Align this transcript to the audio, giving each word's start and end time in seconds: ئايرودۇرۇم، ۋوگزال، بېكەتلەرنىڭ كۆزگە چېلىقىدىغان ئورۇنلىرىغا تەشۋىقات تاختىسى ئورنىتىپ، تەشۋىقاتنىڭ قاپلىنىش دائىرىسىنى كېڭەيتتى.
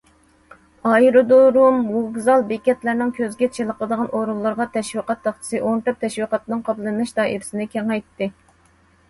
ئايرودۇرۇم، 0.91 1.75
ۋوگزال، 1.97 2.45
بېكەتلەرنىڭ 2.51 3.11
كۆزگە 3.17 3.49
چېلىقىدىغان 3.59 4.09
ئورۇنلىرىغا 4.21 4.67
تەشۋىقات 4.79 5.23
تاختىسى 5.29 5.61
ئورنىتىپ، 5.67 6.01
تەشۋىقاتنىڭ 6.07 6.67
قاپلىنىش 6.73 7.15
دائىرىسىنى 7.21 7.71
كېڭەيتتى. 7.77 8.33